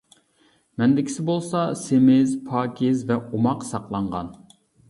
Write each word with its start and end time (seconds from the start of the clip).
مەندىكىسى 0.83 1.25
بولسا 1.27 1.61
سېمىز، 1.83 2.33
پاكىز 2.49 3.07
ۋە 3.13 3.21
ئوماق 3.29 3.65
ساقلانغان! 3.73 4.37